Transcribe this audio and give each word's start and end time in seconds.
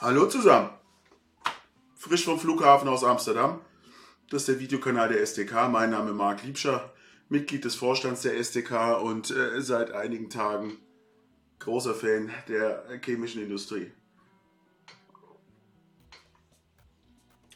Hallo 0.00 0.26
zusammen. 0.26 0.70
Frisch 1.96 2.24
vom 2.24 2.38
Flughafen 2.38 2.88
aus 2.88 3.02
Amsterdam. 3.02 3.60
Das 4.30 4.42
ist 4.42 4.48
der 4.48 4.60
Videokanal 4.60 5.08
der 5.08 5.20
SDK. 5.20 5.68
Mein 5.68 5.90
Name 5.90 6.10
ist 6.10 6.16
Marc 6.16 6.44
Liebscher, 6.44 6.92
Mitglied 7.28 7.64
des 7.64 7.74
Vorstands 7.74 8.22
der 8.22 8.36
SDK 8.36 9.00
und 9.00 9.32
äh, 9.32 9.60
seit 9.60 9.90
einigen 9.90 10.30
Tagen 10.30 10.78
großer 11.58 11.94
Fan 11.94 12.30
der 12.46 12.84
chemischen 13.04 13.42
Industrie. 13.42 13.90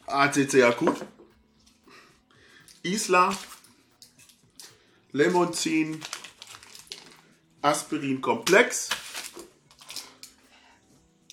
ACC 0.07 0.65
akut. 0.65 1.05
Isla, 2.83 3.33
Lemonzin, 5.13 6.01
Aspirin 7.63 8.21
Komplex, 8.21 8.91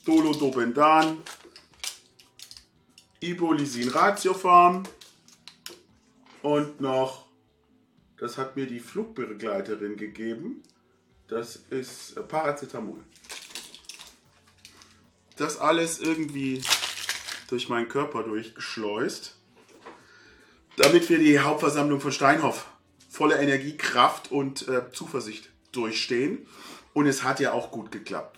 Dolodobendan, 0.04 1.22
Ibolysin 3.20 3.90
Ratiofarm 3.90 4.84
und 6.42 6.82
noch, 6.82 7.28
das 8.18 8.38
hat 8.40 8.56
mir 8.56 8.66
die 8.66 8.80
Flugbegleiterin 8.80 9.96
gegeben, 9.96 10.64
das 11.28 11.58
ist 11.70 12.16
Paracetamol. 12.28 13.04
Das 15.36 15.60
alles 15.60 16.00
irgendwie 16.00 16.64
durch 17.48 17.70
meinen 17.70 17.90
Körper 17.90 18.24
durchgeschleust, 18.24 19.36
damit 20.78 21.08
wir 21.10 21.20
die 21.20 21.40
Hauptversammlung 21.40 22.02
von 22.02 22.12
Steinhoff 22.12 22.66
voller 23.18 23.40
Energie, 23.40 23.76
Kraft 23.76 24.32
und 24.32 24.68
äh, 24.68 24.92
Zuversicht 24.94 25.50
durchstehen. 25.72 26.46
Und 26.94 27.08
es 27.08 27.24
hat 27.24 27.40
ja 27.40 27.52
auch 27.52 27.72
gut 27.72 27.92
geklappt. 27.92 28.38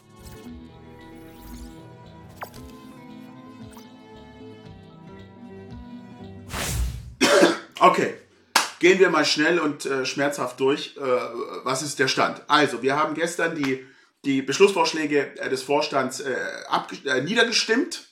Okay, 7.81 8.13
gehen 8.79 8.99
wir 8.99 9.09
mal 9.09 9.23
schnell 9.23 9.57
und 9.57 9.85
äh, 9.85 10.05
schmerzhaft 10.05 10.59
durch. 10.59 10.97
Äh, 10.97 11.01
was 11.63 11.81
ist 11.81 11.97
der 11.97 12.09
Stand? 12.09 12.41
Also, 12.47 12.81
wir 12.81 12.97
haben 12.97 13.15
gestern 13.15 13.55
die, 13.55 13.85
die 14.25 14.41
Beschlussvorschläge 14.41 15.39
äh, 15.39 15.49
des 15.49 15.63
Vorstands 15.63 16.19
äh, 16.19 16.35
äh, 17.05 17.21
niedergestimmt. 17.21 18.09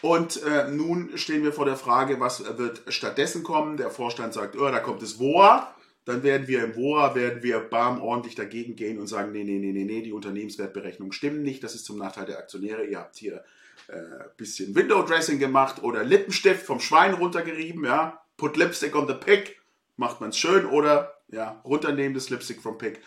Und 0.00 0.42
äh, 0.42 0.68
nun 0.68 1.16
stehen 1.16 1.44
wir 1.44 1.52
vor 1.52 1.64
der 1.64 1.76
Frage, 1.76 2.18
was 2.18 2.58
wird 2.58 2.82
stattdessen 2.88 3.44
kommen. 3.44 3.76
Der 3.76 3.90
Vorstand 3.90 4.34
sagt, 4.34 4.56
oh, 4.56 4.68
da 4.68 4.80
kommt 4.80 5.02
das 5.02 5.18
WOA. 5.20 5.74
Dann 6.08 6.22
werden 6.22 6.48
wir 6.48 6.64
im 6.64 6.74
WOA, 6.74 7.14
werden 7.14 7.42
wir 7.42 7.60
bam 7.60 8.00
ordentlich 8.00 8.34
dagegen 8.34 8.76
gehen 8.76 8.98
und 8.98 9.08
sagen, 9.08 9.30
nee, 9.30 9.44
nee, 9.44 9.58
nee, 9.58 9.72
nee, 9.72 9.84
nee, 9.84 10.00
die 10.00 10.14
Unternehmenswertberechnungen 10.14 11.12
stimmen 11.12 11.42
nicht. 11.42 11.62
Das 11.62 11.74
ist 11.74 11.84
zum 11.84 11.98
Nachteil 11.98 12.24
der 12.24 12.38
Aktionäre. 12.38 12.86
Ihr 12.86 12.98
habt 12.98 13.16
hier 13.16 13.44
äh, 13.88 13.98
bisschen 14.38 14.74
Window 14.74 15.02
Dressing 15.02 15.38
gemacht 15.38 15.82
oder 15.82 16.02
Lippenstift 16.04 16.64
vom 16.64 16.80
Schwein 16.80 17.12
runtergerieben, 17.12 17.84
ja. 17.84 18.22
Put 18.38 18.56
Lipstick 18.56 18.96
on 18.96 19.06
the 19.06 19.12
Pig, 19.12 19.60
macht 19.98 20.22
man 20.22 20.30
es 20.30 20.38
schön 20.38 20.64
oder 20.64 21.12
ja, 21.30 21.60
runternehmen 21.66 22.14
das 22.14 22.30
Lipstick 22.30 22.62
vom 22.62 22.78
Pig. 22.78 23.00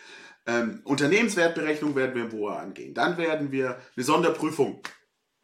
Ähm, 0.46 0.80
Unternehmenswertberechnung 0.84 1.96
werden 1.96 2.14
wir 2.14 2.22
im 2.22 2.32
WOA 2.32 2.60
angehen. 2.60 2.94
Dann 2.94 3.18
werden 3.18 3.50
wir 3.50 3.80
eine 3.96 4.04
Sonderprüfung 4.04 4.80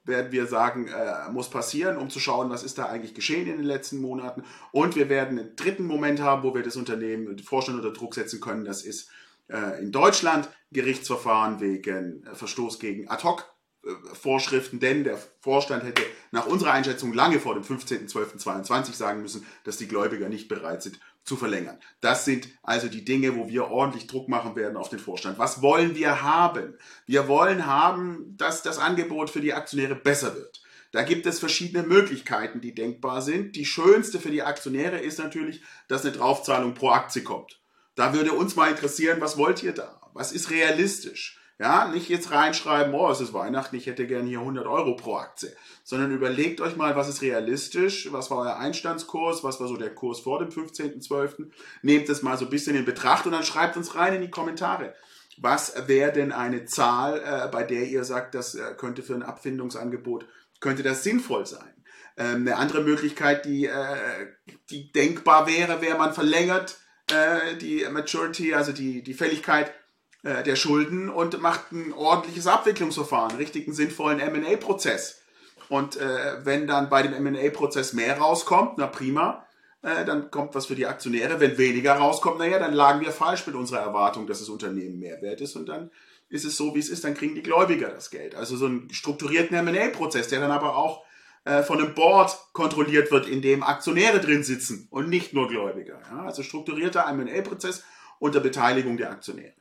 werden 0.08 0.32
wir 0.32 0.46
sagen, 0.46 0.88
äh, 0.88 1.30
muss 1.30 1.50
passieren, 1.50 1.96
um 1.96 2.10
zu 2.10 2.18
schauen, 2.18 2.50
was 2.50 2.64
ist 2.64 2.78
da 2.78 2.86
eigentlich 2.86 3.14
geschehen 3.14 3.48
in 3.48 3.58
den 3.58 3.66
letzten 3.66 4.00
Monaten. 4.00 4.42
Und 4.72 4.96
wir 4.96 5.08
werden 5.08 5.38
einen 5.38 5.54
dritten 5.56 5.84
Moment 5.84 6.20
haben, 6.20 6.42
wo 6.42 6.54
wir 6.54 6.62
das 6.62 6.76
Unternehmen, 6.76 7.36
den 7.36 7.44
Vorstand 7.44 7.78
unter 7.78 7.92
Druck 7.92 8.14
setzen 8.14 8.40
können. 8.40 8.64
Das 8.64 8.82
ist 8.82 9.10
äh, 9.48 9.80
in 9.80 9.92
Deutschland 9.92 10.48
Gerichtsverfahren 10.72 11.60
wegen 11.60 12.24
äh, 12.24 12.34
Verstoß 12.34 12.78
gegen 12.78 13.08
Ad-Hoc. 13.08 13.54
Vorschriften, 14.12 14.80
denn 14.80 15.04
der 15.04 15.18
Vorstand 15.40 15.84
hätte 15.84 16.02
nach 16.30 16.46
unserer 16.46 16.72
Einschätzung 16.72 17.14
lange 17.14 17.38
vor 17.38 17.54
dem 17.54 17.62
15.12.22 17.62 18.92
sagen 18.92 19.22
müssen, 19.22 19.46
dass 19.64 19.78
die 19.78 19.88
Gläubiger 19.88 20.28
nicht 20.28 20.48
bereit 20.48 20.82
sind 20.82 20.98
zu 21.28 21.36
verlängern. 21.36 21.78
Das 22.00 22.24
sind 22.24 22.48
also 22.62 22.88
die 22.88 23.04
Dinge, 23.04 23.36
wo 23.36 23.48
wir 23.48 23.68
ordentlich 23.68 24.06
Druck 24.06 24.28
machen 24.28 24.56
werden 24.56 24.76
auf 24.76 24.88
den 24.88 24.98
Vorstand. 24.98 25.38
Was 25.38 25.62
wollen 25.62 25.94
wir 25.94 26.22
haben? 26.22 26.74
Wir 27.06 27.28
wollen 27.28 27.66
haben, 27.66 28.36
dass 28.36 28.62
das 28.62 28.78
Angebot 28.78 29.30
für 29.30 29.40
die 29.40 29.54
Aktionäre 29.54 29.94
besser 29.94 30.34
wird. 30.34 30.62
Da 30.90 31.02
gibt 31.02 31.26
es 31.26 31.38
verschiedene 31.38 31.86
Möglichkeiten, 31.86 32.60
die 32.60 32.74
denkbar 32.74 33.20
sind. 33.20 33.56
Die 33.56 33.66
schönste 33.66 34.18
für 34.18 34.30
die 34.30 34.42
Aktionäre 34.42 34.98
ist 34.98 35.18
natürlich, 35.18 35.62
dass 35.86 36.02
eine 36.02 36.12
Draufzahlung 36.12 36.74
pro 36.74 36.88
Aktie 36.88 37.22
kommt. 37.22 37.60
Da 37.94 38.14
würde 38.14 38.32
uns 38.32 38.56
mal 38.56 38.70
interessieren, 38.70 39.20
was 39.20 39.36
wollt 39.36 39.62
ihr 39.62 39.74
da? 39.74 40.00
Was 40.14 40.32
ist 40.32 40.50
realistisch? 40.50 41.38
Ja, 41.60 41.88
nicht 41.88 42.08
jetzt 42.08 42.30
reinschreiben, 42.30 42.94
oh, 42.94 43.10
es 43.10 43.20
ist 43.20 43.32
Weihnachten, 43.32 43.74
ich 43.74 43.86
hätte 43.86 44.06
gern 44.06 44.26
hier 44.26 44.38
100 44.38 44.64
Euro 44.68 44.94
pro 44.94 45.16
Aktie, 45.16 45.52
sondern 45.82 46.12
überlegt 46.12 46.60
euch 46.60 46.76
mal, 46.76 46.94
was 46.94 47.08
ist 47.08 47.20
realistisch, 47.20 48.12
was 48.12 48.30
war 48.30 48.38
euer 48.38 48.56
Einstandskurs, 48.58 49.42
was 49.42 49.58
war 49.58 49.66
so 49.66 49.76
der 49.76 49.92
Kurs 49.92 50.20
vor 50.20 50.38
dem 50.38 50.50
15.12. 50.50 51.50
Nehmt 51.82 52.08
es 52.08 52.22
mal 52.22 52.38
so 52.38 52.44
ein 52.44 52.50
bisschen 52.50 52.76
in 52.76 52.84
Betracht 52.84 53.26
und 53.26 53.32
dann 53.32 53.42
schreibt 53.42 53.76
uns 53.76 53.96
rein 53.96 54.14
in 54.14 54.22
die 54.22 54.30
Kommentare. 54.30 54.94
Was 55.36 55.88
wäre 55.88 56.12
denn 56.12 56.30
eine 56.30 56.64
Zahl, 56.64 57.18
äh, 57.18 57.48
bei 57.50 57.64
der 57.64 57.88
ihr 57.88 58.04
sagt, 58.04 58.36
das 58.36 58.54
äh, 58.54 58.74
könnte 58.76 59.02
für 59.02 59.14
ein 59.14 59.24
Abfindungsangebot, 59.24 60.26
könnte 60.60 60.84
das 60.84 61.02
sinnvoll 61.02 61.44
sein? 61.44 61.74
Ähm, 62.16 62.42
eine 62.42 62.56
andere 62.56 62.82
Möglichkeit, 62.82 63.44
die, 63.44 63.66
äh, 63.66 64.28
die 64.70 64.92
denkbar 64.92 65.48
wäre, 65.48 65.80
wäre 65.80 65.98
man 65.98 66.14
verlängert 66.14 66.78
äh, 67.10 67.56
die 67.56 67.84
Maturity, 67.90 68.54
also 68.54 68.70
die, 68.70 69.02
die 69.02 69.14
Fälligkeit 69.14 69.72
äh, 70.22 70.42
der 70.42 70.56
Schulden 70.56 71.08
und 71.08 71.40
macht 71.40 71.72
ein 71.72 71.92
ordentliches 71.92 72.46
Abwicklungsverfahren, 72.46 73.30
einen 73.30 73.38
richtigen 73.38 73.72
sinnvollen 73.72 74.20
M&A-Prozess. 74.20 75.20
Und 75.68 75.96
äh, 75.96 76.44
wenn 76.44 76.66
dann 76.66 76.88
bei 76.88 77.02
dem 77.02 77.12
M&A-Prozess 77.14 77.92
mehr 77.92 78.18
rauskommt, 78.18 78.78
na 78.78 78.86
prima, 78.86 79.44
äh, 79.82 80.04
dann 80.04 80.30
kommt 80.30 80.54
was 80.54 80.66
für 80.66 80.74
die 80.74 80.86
Aktionäre. 80.86 81.40
Wenn 81.40 81.58
weniger 81.58 81.94
rauskommt, 81.94 82.38
naja, 82.38 82.58
dann 82.58 82.72
lagen 82.72 83.00
wir 83.00 83.12
falsch 83.12 83.46
mit 83.46 83.54
unserer 83.54 83.80
Erwartung, 83.80 84.26
dass 84.26 84.38
das 84.40 84.48
Unternehmen 84.48 84.98
mehr 84.98 85.20
wert 85.22 85.40
ist 85.40 85.56
und 85.56 85.68
dann 85.68 85.90
ist 86.30 86.44
es 86.44 86.56
so, 86.56 86.74
wie 86.74 86.78
es 86.78 86.88
ist, 86.88 87.04
dann 87.04 87.14
kriegen 87.14 87.34
die 87.34 87.42
Gläubiger 87.42 87.88
das 87.88 88.10
Geld. 88.10 88.34
Also 88.34 88.56
so 88.56 88.66
einen 88.66 88.90
strukturierten 88.90 89.56
M&A-Prozess, 89.56 90.28
der 90.28 90.40
dann 90.40 90.50
aber 90.50 90.76
auch 90.76 91.04
äh, 91.44 91.62
von 91.62 91.78
einem 91.78 91.94
Board 91.94 92.36
kontrolliert 92.52 93.10
wird, 93.10 93.26
in 93.26 93.40
dem 93.40 93.62
Aktionäre 93.62 94.20
drin 94.20 94.42
sitzen 94.42 94.88
und 94.90 95.08
nicht 95.08 95.32
nur 95.32 95.48
Gläubiger. 95.48 96.00
Ja? 96.10 96.24
Also 96.24 96.42
strukturierter 96.42 97.06
M&A-Prozess 97.08 97.84
unter 98.18 98.40
Beteiligung 98.40 98.96
der 98.96 99.10
Aktionäre. 99.10 99.54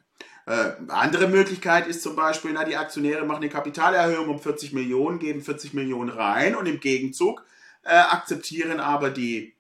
Äh, 0.48 0.72
andere 0.88 1.28
Möglichkeit 1.28 1.88
ist 1.88 2.02
zum 2.02 2.16
Beispiel, 2.16 2.52
na, 2.54 2.64
die 2.64 2.78
Aktionäre 2.78 3.26
machen 3.26 3.42
eine 3.42 3.50
Kapitalerhöhung 3.50 4.30
um 4.30 4.40
40 4.40 4.72
Millionen, 4.72 5.20
geben 5.20 5.42
40 5.42 5.74
Millionen 5.74 6.10
rein 6.10 6.56
und 6.56 6.68
im 6.68 6.80
Gegenzug 6.80 7.46
äh, 7.84 7.90
akzeptieren 7.90 8.80
aber 8.80 9.10
die, 9.10 9.56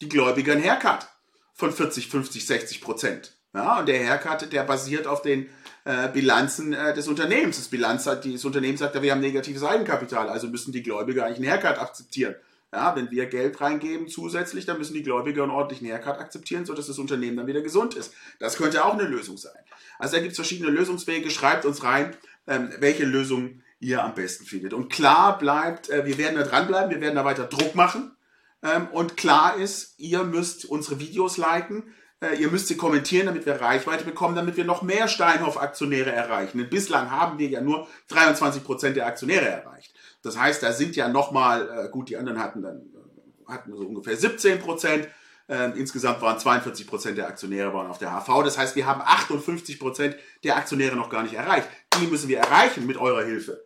die 0.00 0.08
Gläubiger 0.08 0.52
einen 0.52 0.64
Haircut 0.64 1.06
von 1.54 1.72
40, 1.72 2.08
50, 2.08 2.44
60 2.44 2.80
Prozent. 2.80 3.36
Ja, 3.54 3.78
und 3.78 3.86
der 3.86 4.04
Haircut, 4.04 4.52
der 4.52 4.64
basiert 4.64 5.06
auf 5.06 5.22
den 5.22 5.48
äh, 5.84 6.08
Bilanzen 6.08 6.72
äh, 6.72 6.92
des 6.92 7.06
Unternehmens. 7.06 7.58
Das 7.58 7.68
Bilanz 7.68 8.06
hat, 8.06 8.24
das 8.24 8.44
Unternehmen 8.44 8.76
sagt, 8.76 8.96
ja, 8.96 9.02
wir 9.02 9.12
haben 9.12 9.20
negatives 9.20 9.62
Eigenkapital, 9.62 10.28
also 10.28 10.48
müssen 10.48 10.72
die 10.72 10.82
Gläubiger 10.82 11.24
eigentlich 11.24 11.48
einen 11.48 11.62
Haircut 11.62 11.80
akzeptieren. 11.80 12.34
Ja, 12.76 12.94
wenn 12.94 13.10
wir 13.10 13.24
Geld 13.24 13.58
reingeben 13.62 14.06
zusätzlich, 14.06 14.66
dann 14.66 14.76
müssen 14.76 14.92
die 14.92 15.02
Gläubiger 15.02 15.44
einen 15.44 15.50
ordentlichen 15.50 15.88
Haircut 15.88 16.18
akzeptieren, 16.18 16.66
sodass 16.66 16.88
das 16.88 16.98
Unternehmen 16.98 17.38
dann 17.38 17.46
wieder 17.46 17.62
gesund 17.62 17.94
ist. 17.94 18.12
Das 18.38 18.58
könnte 18.58 18.84
auch 18.84 18.92
eine 18.92 19.04
Lösung 19.04 19.38
sein. 19.38 19.56
Also 19.98 20.16
da 20.16 20.20
gibt 20.20 20.32
es 20.32 20.36
verschiedene 20.36 20.70
Lösungswege. 20.70 21.30
Schreibt 21.30 21.64
uns 21.64 21.82
rein, 21.84 22.14
ähm, 22.46 22.70
welche 22.78 23.06
Lösung 23.06 23.62
ihr 23.80 24.04
am 24.04 24.14
besten 24.14 24.44
findet. 24.44 24.74
Und 24.74 24.92
klar 24.92 25.38
bleibt, 25.38 25.88
äh, 25.88 26.04
wir 26.04 26.18
werden 26.18 26.36
da 26.36 26.42
dranbleiben, 26.42 26.90
wir 26.90 27.00
werden 27.00 27.14
da 27.14 27.24
weiter 27.24 27.44
Druck 27.44 27.74
machen. 27.74 28.14
Ähm, 28.62 28.88
und 28.88 29.16
klar 29.16 29.56
ist, 29.56 29.94
ihr 29.96 30.24
müsst 30.24 30.66
unsere 30.66 31.00
Videos 31.00 31.38
liken. 31.38 31.94
Äh, 32.20 32.34
ihr 32.36 32.50
müsst 32.50 32.68
sie 32.68 32.76
kommentieren, 32.76 33.24
damit 33.24 33.46
wir 33.46 33.58
Reichweite 33.58 34.04
bekommen, 34.04 34.36
damit 34.36 34.58
wir 34.58 34.66
noch 34.66 34.82
mehr 34.82 35.08
Steinhoff-Aktionäre 35.08 36.12
erreichen. 36.12 36.58
Denn 36.58 36.68
bislang 36.68 37.10
haben 37.10 37.38
wir 37.38 37.48
ja 37.48 37.62
nur 37.62 37.88
23 38.08 38.62
Prozent 38.62 38.96
der 38.96 39.06
Aktionäre 39.06 39.46
erreicht. 39.46 39.95
Das 40.22 40.38
heißt, 40.38 40.62
da 40.62 40.72
sind 40.72 40.96
ja 40.96 41.08
nochmal, 41.08 41.86
äh, 41.86 41.88
gut, 41.90 42.08
die 42.08 42.16
anderen 42.16 42.40
hatten 42.40 42.62
dann 42.62 42.90
hatten 43.46 43.76
so 43.76 43.84
ungefähr 43.84 44.16
17 44.16 44.58
Prozent. 44.58 45.08
Ähm, 45.48 45.74
insgesamt 45.76 46.20
waren 46.22 46.38
42 46.38 46.86
Prozent 46.88 47.18
der 47.18 47.28
Aktionäre 47.28 47.72
waren 47.72 47.86
auf 47.86 47.98
der 47.98 48.10
HV. 48.10 48.42
Das 48.42 48.58
heißt, 48.58 48.74
wir 48.74 48.86
haben 48.86 49.00
58 49.00 49.78
Prozent 49.78 50.16
der 50.42 50.56
Aktionäre 50.56 50.96
noch 50.96 51.08
gar 51.08 51.22
nicht 51.22 51.34
erreicht. 51.34 51.68
Die 52.00 52.06
müssen 52.08 52.28
wir 52.28 52.38
erreichen 52.38 52.86
mit 52.86 52.96
eurer 52.96 53.24
Hilfe. 53.24 53.64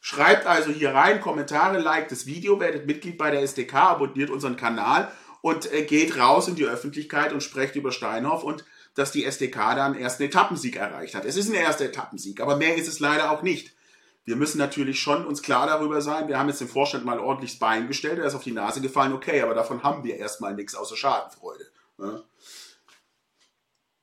Schreibt 0.00 0.46
also 0.46 0.70
hier 0.70 0.94
rein 0.94 1.20
Kommentare, 1.20 1.78
liked 1.78 2.12
das 2.12 2.26
Video, 2.26 2.60
werdet 2.60 2.86
Mitglied 2.86 3.18
bei 3.18 3.32
der 3.32 3.42
SDK, 3.42 3.74
abonniert 3.74 4.30
unseren 4.30 4.56
Kanal 4.56 5.10
und 5.40 5.72
äh, 5.72 5.82
geht 5.82 6.16
raus 6.16 6.46
in 6.46 6.54
die 6.54 6.64
Öffentlichkeit 6.64 7.32
und 7.32 7.42
sprecht 7.42 7.74
über 7.74 7.90
Steinhoff 7.90 8.44
und 8.44 8.64
dass 8.94 9.10
die 9.10 9.24
SDK 9.24 9.96
erst 9.98 10.20
einen 10.20 10.30
Etappensieg 10.30 10.76
erreicht 10.76 11.16
hat. 11.16 11.24
Es 11.24 11.36
ist 11.36 11.48
ein 11.48 11.54
erster 11.54 11.86
Etappensieg, 11.86 12.40
aber 12.40 12.56
mehr 12.56 12.76
ist 12.76 12.86
es 12.86 13.00
leider 13.00 13.32
auch 13.32 13.42
nicht 13.42 13.74
wir 14.26 14.36
müssen 14.36 14.58
natürlich 14.58 15.00
schon 15.00 15.24
uns 15.24 15.40
klar 15.40 15.66
darüber 15.66 16.02
sein, 16.02 16.26
wir 16.28 16.38
haben 16.38 16.48
jetzt 16.48 16.60
den 16.60 16.68
Vorstand 16.68 17.04
mal 17.04 17.20
ordentlich 17.20 17.52
das 17.52 17.60
Bein 17.60 17.86
gestellt, 17.86 18.18
er 18.18 18.26
ist 18.26 18.34
auf 18.34 18.42
die 18.42 18.52
Nase 18.52 18.80
gefallen, 18.80 19.12
okay, 19.12 19.40
aber 19.40 19.54
davon 19.54 19.84
haben 19.84 20.02
wir 20.04 20.16
erstmal 20.16 20.54
nichts 20.54 20.74
außer 20.74 20.96
Schadenfreude. 20.96 21.64
Ja. 21.98 22.22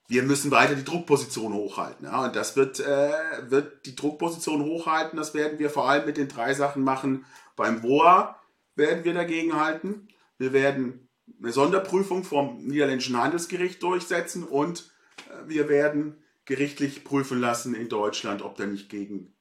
wir 0.08 0.24
müssen 0.24 0.50
weiter 0.50 0.76
die 0.76 0.84
Druckposition 0.84 1.54
hochhalten. 1.54 2.06
Ja? 2.06 2.26
Und 2.26 2.36
das 2.36 2.56
wird, 2.56 2.80
äh, 2.80 3.12
wird 3.50 3.86
die 3.86 3.96
Druckposition 3.96 4.64
hochhalten. 4.64 5.18
Das 5.18 5.34
werden 5.34 5.60
wir 5.60 5.70
vor 5.70 5.88
allem 5.88 6.06
mit 6.06 6.18
den 6.18 6.28
drei 6.28 6.54
Sachen 6.56 6.84
machen. 6.84 7.26
Beim 7.56 7.84
WOA 7.84 8.40
werden 8.76 9.04
wir 9.04 9.14
dagegen 9.14 9.60
halten. 9.60 10.08
Wir 10.40 10.54
werden 10.54 11.10
eine 11.42 11.52
Sonderprüfung 11.52 12.24
vom 12.24 12.66
niederländischen 12.66 13.18
Handelsgericht 13.18 13.84
durchsetzen 13.84 14.44
und 14.44 14.92
äh, 15.30 15.48
wir 15.48 15.70
werden 15.70 16.24
gerichtlich 16.46 17.04
prüfen 17.04 17.40
lassen 17.40 17.76
in 17.76 17.90
Deutschland, 17.90 18.42
ob 18.42 18.56
da 18.56 18.66
nicht 18.66 18.90
gegen 18.90 19.33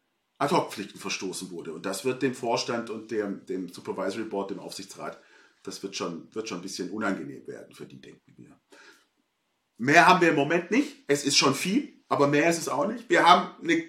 Ad-Hoc-Pflichten 0.43 0.99
verstoßen 0.99 1.50
wurde. 1.50 1.73
Und 1.73 1.87
das 1.87 2.05
wird 2.05 2.23
dem 2.23 2.35
Vorstand 2.35 2.91
und 2.91 3.11
dem, 3.11 3.47
dem 3.47 3.69
Supervisory 3.69 4.25
Board, 4.25 4.50
dem 4.50 4.59
Aufsichtsrat, 4.59 5.21
das 5.62 5.83
wird 5.83 5.94
schon, 5.94 6.35
wird 6.35 6.49
schon 6.49 6.59
ein 6.59 6.62
bisschen 6.62 6.91
unangenehm 6.91 7.47
werden 7.47 7.75
für 7.75 7.87
die, 7.87 8.00
denken 8.00 8.35
wir. 8.37 8.59
Mehr 9.79 10.06
haben 10.09 10.21
wir 10.21 10.31
im 10.31 10.37
Moment 10.37 10.71
nicht. 10.71 11.05
Es 11.06 11.25
ist 11.25 11.37
schon 11.37 11.55
viel, 11.55 12.03
aber 12.09 12.27
mehr 12.27 12.50
ist 12.50 12.59
es 12.59 12.69
auch 12.69 12.89
nicht. 12.89 13.09
Wir 13.09 13.25
haben 13.25 13.55
eine 13.62 13.85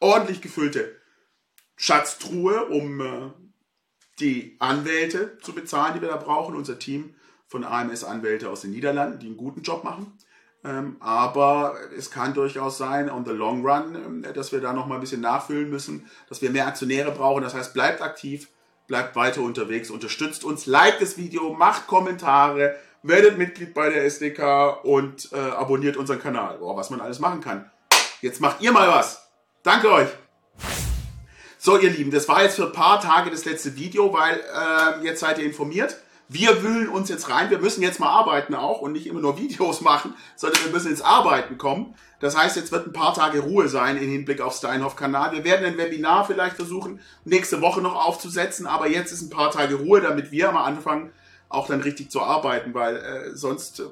ordentlich 0.00 0.40
gefüllte 0.40 1.00
Schatztruhe, 1.76 2.66
um 2.66 3.00
äh, 3.00 3.30
die 4.18 4.56
Anwälte 4.58 5.38
zu 5.42 5.52
bezahlen, 5.52 5.94
die 5.94 6.00
wir 6.00 6.08
da 6.08 6.16
brauchen. 6.16 6.56
Unser 6.56 6.78
Team 6.78 7.14
von 7.46 7.64
AMS-Anwälte 7.64 8.50
aus 8.50 8.62
den 8.62 8.72
Niederlanden, 8.72 9.20
die 9.20 9.26
einen 9.26 9.36
guten 9.36 9.62
Job 9.62 9.84
machen. 9.84 10.18
Ähm, 10.64 10.96
aber 11.00 11.76
es 11.96 12.10
kann 12.10 12.32
durchaus 12.32 12.78
sein, 12.78 13.10
on 13.10 13.26
the 13.26 13.32
long 13.32 13.66
run, 13.66 14.24
äh, 14.24 14.32
dass 14.32 14.50
wir 14.50 14.60
da 14.60 14.72
noch 14.72 14.86
mal 14.86 14.94
ein 14.94 15.00
bisschen 15.00 15.20
nachfüllen 15.20 15.68
müssen, 15.68 16.08
dass 16.28 16.40
wir 16.40 16.50
mehr 16.50 16.66
Aktionäre 16.66 17.10
brauchen. 17.10 17.42
Das 17.42 17.54
heißt, 17.54 17.74
bleibt 17.74 18.00
aktiv, 18.00 18.48
bleibt 18.86 19.14
weiter 19.14 19.42
unterwegs, 19.42 19.90
unterstützt 19.90 20.42
uns, 20.42 20.64
liked 20.64 21.02
das 21.02 21.18
Video, 21.18 21.52
macht 21.52 21.86
Kommentare, 21.86 22.76
werdet 23.02 23.36
Mitglied 23.36 23.74
bei 23.74 23.90
der 23.90 24.04
SDK 24.04 24.82
und 24.84 25.30
äh, 25.32 25.36
abonniert 25.36 25.98
unseren 25.98 26.20
Kanal. 26.20 26.56
Boah, 26.58 26.76
was 26.76 26.88
man 26.88 27.02
alles 27.02 27.18
machen 27.18 27.42
kann. 27.42 27.70
Jetzt 28.22 28.40
macht 28.40 28.62
ihr 28.62 28.72
mal 28.72 28.88
was. 28.88 29.28
Danke 29.62 29.92
euch. 29.92 30.08
So, 31.58 31.78
ihr 31.78 31.90
Lieben, 31.90 32.10
das 32.10 32.26
war 32.28 32.42
jetzt 32.42 32.56
für 32.56 32.66
ein 32.66 32.72
paar 32.72 33.00
Tage 33.00 33.30
das 33.30 33.44
letzte 33.44 33.76
Video, 33.76 34.12
weil 34.14 34.34
äh, 34.34 35.04
jetzt 35.04 35.20
seid 35.20 35.38
ihr 35.38 35.44
informiert. 35.44 35.96
Wir 36.28 36.62
wühlen 36.62 36.88
uns 36.88 37.10
jetzt 37.10 37.28
rein. 37.28 37.50
Wir 37.50 37.58
müssen 37.58 37.82
jetzt 37.82 38.00
mal 38.00 38.08
arbeiten 38.08 38.54
auch 38.54 38.80
und 38.80 38.92
nicht 38.92 39.06
immer 39.06 39.20
nur 39.20 39.38
Videos 39.38 39.80
machen, 39.82 40.14
sondern 40.36 40.64
wir 40.64 40.72
müssen 40.72 40.90
ins 40.90 41.02
Arbeiten 41.02 41.58
kommen. 41.58 41.94
Das 42.20 42.36
heißt, 42.36 42.56
jetzt 42.56 42.72
wird 42.72 42.86
ein 42.86 42.92
paar 42.92 43.12
Tage 43.12 43.40
Ruhe 43.40 43.68
sein 43.68 43.98
im 43.98 44.08
Hinblick 44.08 44.40
auf 44.40 44.54
Steinhoff-Kanal. 44.54 45.32
Wir 45.32 45.44
werden 45.44 45.66
ein 45.66 45.76
Webinar 45.76 46.24
vielleicht 46.24 46.56
versuchen, 46.56 47.00
nächste 47.24 47.60
Woche 47.60 47.82
noch 47.82 47.94
aufzusetzen, 47.94 48.66
aber 48.66 48.88
jetzt 48.88 49.12
ist 49.12 49.22
ein 49.22 49.30
paar 49.30 49.50
Tage 49.50 49.74
Ruhe, 49.74 50.00
damit 50.00 50.32
wir 50.32 50.50
mal 50.50 50.64
anfangen, 50.64 51.12
auch 51.50 51.66
dann 51.66 51.82
richtig 51.82 52.10
zu 52.10 52.22
arbeiten, 52.22 52.72
weil 52.72 52.96
äh, 52.96 53.36
sonst 53.36 53.80
äh, 53.80 53.84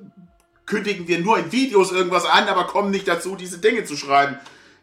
kündigen 0.65 1.07
wir 1.09 1.21
nur 1.21 1.39
in 1.39 1.53
Videos 1.53 1.93
irgendwas 1.93 2.25
an, 2.25 2.49
aber 2.49 2.65
kommen 2.65 2.91
nicht 2.91 3.07
dazu, 3.07 3.37
diese 3.37 3.59
Dinge 3.59 3.85
zu 3.85 3.97
schreiben, 3.97 4.39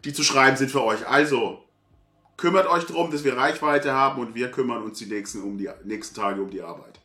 die 0.05 0.13
zu 0.13 0.23
schreiben 0.23 0.55
sind 0.55 0.69
für 0.69 0.83
euch. 0.83 1.07
Also, 1.07 1.63
kümmert 2.37 2.67
euch 2.67 2.85
darum, 2.85 3.11
dass 3.11 3.23
wir 3.23 3.35
Reichweite 3.35 3.93
haben 3.93 4.21
und 4.21 4.35
wir 4.35 4.51
kümmern 4.51 4.83
uns 4.83 4.99
die 4.99 5.07
nächsten, 5.07 5.41
um 5.41 5.57
die 5.57 5.69
nächsten 5.83 6.15
Tage 6.15 6.41
um 6.41 6.49
die 6.49 6.61
Arbeit. 6.61 6.98